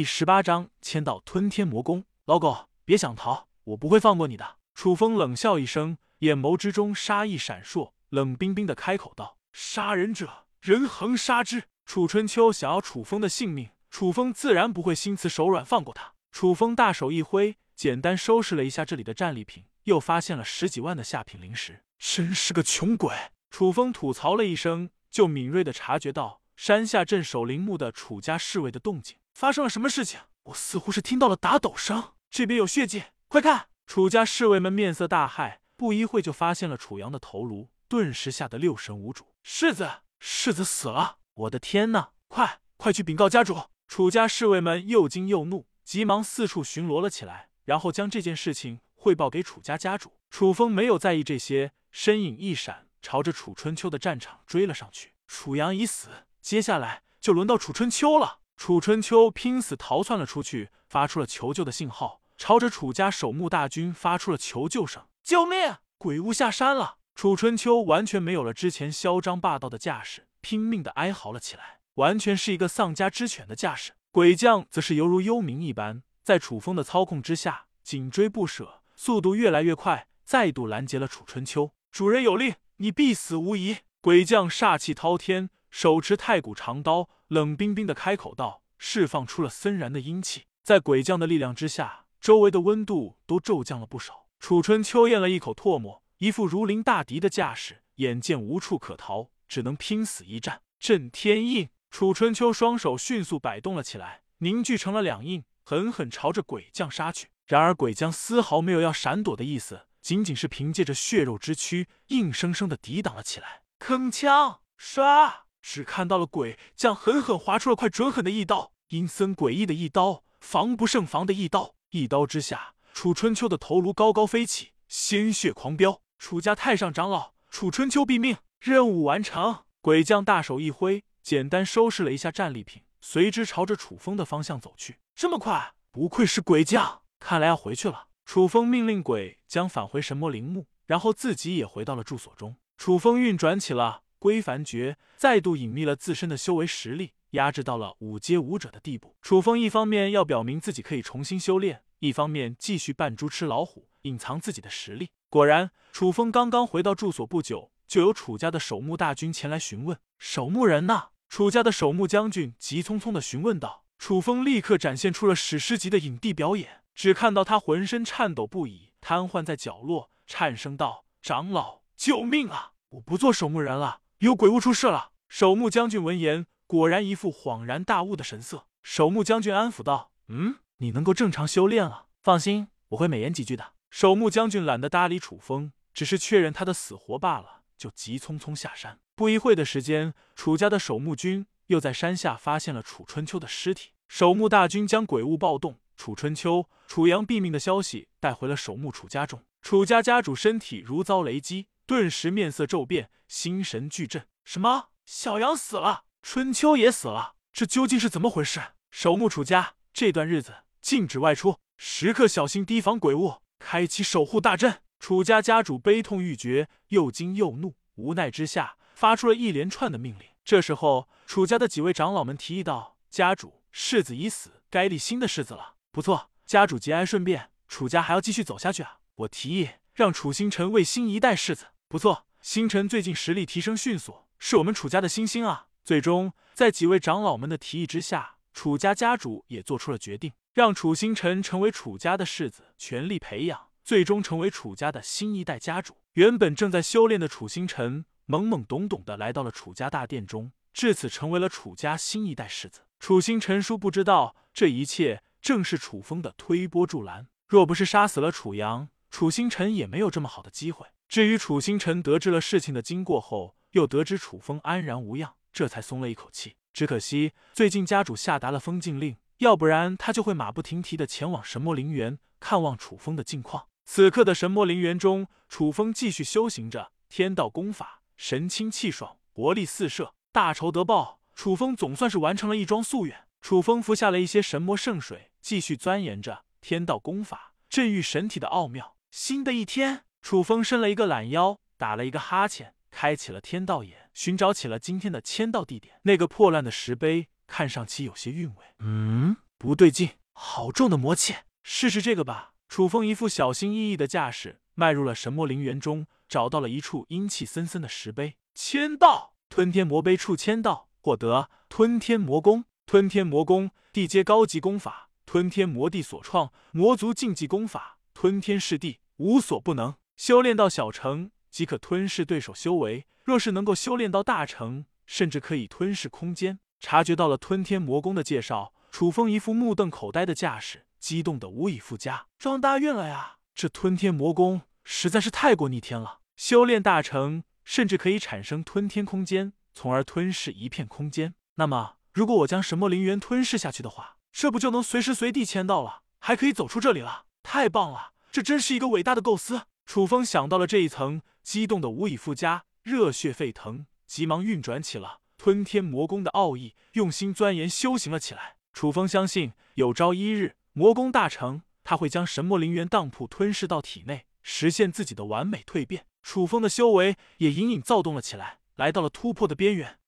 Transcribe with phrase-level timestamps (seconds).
[0.00, 2.06] 第十八章签到吞天魔功。
[2.24, 4.56] 老狗，别想逃，我不会放过你的。
[4.72, 16.14] 楚风冷笑一声，眼眸之中杀意闪烁，冷冰冰的开口道：“杀人者，人恒杀之。”楚春秋想要楚风的性命，楚风自然不会心慈手软放过他。
[16.32, 23.14] 楚风大手一挥，简单收拾了一下这里的战利品，又发现了十几万的下品灵石，真是个穷鬼。
[23.50, 29.18] 楚风吐槽了一声，就敏锐的察觉到山下镇守陵墓的楚家侍卫的动静。
[29.32, 30.20] 发生了什么事情？
[30.44, 33.68] 我似乎是听到了打斗声，这边有血迹，快看！
[33.86, 39.34] 楚家侍卫们面色大骇，不一会就发现了楚阳的头颅，顿时吓得六神无主。
[39.42, 41.18] 世子，世子死了！
[41.34, 42.10] 我的天呐！
[42.28, 43.64] 快快去禀告家主！
[43.88, 50.18] 楚家侍卫们又惊又怒，急忙四处巡逻了起来，然后将这件事情汇报给楚家家主。
[50.30, 55.14] 楚风没有在意这些，身影一闪，朝着楚春秋的战场追了上去。
[55.26, 56.08] 楚阳已死，
[56.40, 58.39] 接下来就轮到楚春秋了。
[58.60, 62.20] 楚春秋拼死逃窜了出去，发出了求救的信号。
[62.36, 65.76] 朝着楚家守墓大军发出了求救声：“救命！
[65.96, 73.92] 鬼屋下山了！”楚春秋完全没有了之前嚣张霸道的架势，拼命的哀嚎了起来，完全是一个丧家之犬的架势。
[74.10, 81.72] 鬼将则是犹如幽冥一般，在楚风的操控之下紧追不舍，速度越来越快，再度拦截了楚春秋。
[81.90, 83.78] 主人有令，你必死无疑！
[84.02, 90.46] 鬼将煞气滔天，手持太古长刀，冷冰冰的开口道，释放出了森然的阴气。
[90.64, 92.06] 在鬼将的力量之下。
[92.20, 94.26] 周围的温度都骤降了不少。
[94.38, 100.60] 楚春秋咽了一口唾沫，一副如临大敌的架势，眼见无处可逃，只能拼死一战。
[100.78, 101.70] 震天印！
[101.90, 107.28] 楚春秋双手迅速摆动了起来，凝聚成了两印，狠狠朝着鬼将杀去。
[107.46, 113.62] 然而鬼将丝毫没有要闪躲的意思，仅仅是凭借着血肉之躯，硬生生的抵挡了起来。
[113.78, 114.58] 铿锵！
[114.78, 115.32] 唰！
[115.62, 121.74] 只看到了鬼将狠狠划出了块准狠的一刀，阴森诡异的一刀，防不胜防的一刀。
[121.90, 126.00] 一刀之下，楚春秋的头颅高高飞起，鲜血狂飙。
[126.18, 129.64] 楚家太上长老，楚春秋毙命，任务完成。
[129.80, 134.98] 鬼将大手一挥，简单收拾了一下战利品，随之朝着楚风的方向走去。
[135.14, 138.08] 这么快，不愧是鬼将，看来要回去了。
[138.26, 142.56] 楚风命令鬼将返回神魔陵墓，然后自己也回到了住所中。
[142.76, 147.14] 楚风运转起了归凡诀，再度隐秘了自身的修为实力。
[147.30, 149.16] 压制到了五阶武者的地步。
[149.22, 155.10] 楚风一方面要表明自己可以重新修炼，一方面继续扮猪吃老虎，隐藏自己的实力。
[155.28, 163.84] 果然，楚风刚刚回到住所不久，就有楚家的守墓大军前来询问：“守墓人呢？”楚家的守墓将军急匆匆的询问道。
[163.96, 172.72] 楚风立刻展现出了史诗级的影帝表演，只看到他浑身颤抖不已，瘫痪在角落，颤声道：“长老，救命啊！
[172.88, 176.46] 我不做守墓人了，有鬼物出事了。”守墓将军闻言。
[176.66, 189.00] 果然一副恍然大悟的神色，守墓将军安抚道：“嗯，你能够正常修炼了，放心，我会美言几句的。”守墓将军懒得搭理楚风，只是确认他的死活罢了，就急匆匆下山。
[189.16, 193.90] 不一会的时间，楚家的守墓军又在山下发现了楚春秋的尸体。
[194.06, 199.42] 守墓大军将鬼物暴动、楚春秋、楚阳毙命的消息带回了守墓楚家中。
[199.60, 204.24] 楚家家主身体如遭雷击，顿时面色骤变，心神俱震。
[204.44, 204.90] 什么？
[205.04, 206.04] 小杨死了？
[206.22, 208.60] 春秋也死了，这究竟是怎么回事？
[208.92, 214.82] 守墓楚家这段日子禁止外出，时刻小心提防鬼物，开启守护大阵。
[215.00, 220.28] 楚家家主悲痛欲绝，又惊又怒，无奈之下发出了一连串的命令。
[220.44, 225.74] 这时候，楚家的几位长老们提议道：“家主，世子已死，该立新的世子了。
[225.90, 228.98] 不错，家主节哀顺变，楚家还要继续走下去啊！
[229.16, 231.66] 我提议让楚星辰为新一代世子。
[231.90, 245.96] 不错，星辰最近实力提升迅速，是我们楚家的新星啊！”最终，在几位长老们的提议之下，楚家家主也做出了决定，让楚星辰成为楚家的世子，全力培养，最终成为楚家的新一代家主。
[246.12, 252.82] 原本正在修炼的楚星辰，懵懵懂懂的来到了楚家大殿中，至此成为了楚家新一代世子。
[253.00, 257.26] 楚星辰殊不知道，这一切正是楚风的推波助澜。
[257.48, 260.86] 若不是杀死了楚阳，楚星辰也没有这么好的机会。
[261.10, 265.34] 至于楚星辰得知了事情的经过后，又得知楚风安然无恙。
[265.52, 266.54] 这才松了一口气。
[266.72, 273.66] 只可惜最近家主下达了封禁令，要不然他就会马不停蹄的前往神魔陵园看望楚风的近况。
[273.84, 280.14] 此刻的神魔陵园中，楚风继续修行着天道功法，神清气爽，活力四射。
[280.30, 283.24] 大仇得报，楚风总算是完成了一桩夙愿。
[283.40, 288.94] 楚风服下了一些神魔圣水，继续钻研着天道功法，镇御神体的奥妙。
[289.10, 292.74] 新的一天，楚风伸了一个懒腰，打了一个哈欠。
[292.90, 296.00] 开启了天道眼，寻找起了今天的签到地点。
[296.02, 298.56] 那个破烂的石碑看上去有些韵味。
[298.80, 302.52] 嗯，不对劲，好重的魔气，试试这个吧。
[302.68, 309.34] 楚风一副小心翼翼的架势，迈入了神魔陵园中，找到了一处阴气森森的石碑，签到。
[309.48, 312.64] 吞天魔碑处签到，获得吞天魔功。
[312.86, 319.94] 吞天魔功，地阶高级功法，吞天魔帝所创，魔族禁忌功法，吞天噬地，无所不能。
[320.20, 326.58] 修炼到小成即可吞噬对手修为，若是能够修炼到大成，甚至可以吞噬空间。
[326.78, 330.84] 察觉到了吞天魔功的介绍，楚风一副目瞪口呆的架势。
[330.98, 333.36] 激动的无以复加，撞大运了呀！
[333.54, 341.32] 这吞天魔功实在是太过逆天了，修炼大成，甚至可以产生吞天空间，从而吞噬一片空间。
[341.54, 347.24] 那么，如果我将神魔灵元吞噬下去的话，这不就能随时随地签到了，还可以走出这里了？
[347.42, 348.12] 太棒了！
[348.30, 349.62] 这真是一个伟大的构思。
[349.90, 358.54] 楚风想到了这一层，激动的无以复加，热血沸腾，急忙运转起了吞天魔功的奥义，用心钻研修行了起来。
[358.72, 360.54] 楚风相信，有朝一日。
[360.74, 366.06] 魔功大成，他会将神魔灵元当铺吞噬到体内，实现自己的完美蜕变。
[366.22, 369.98] 楚风的修为也隐隐躁动了起来，来到了突破的边缘。